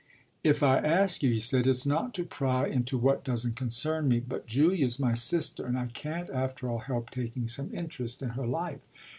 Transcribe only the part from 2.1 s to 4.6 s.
to pry into what doesn't concern me; but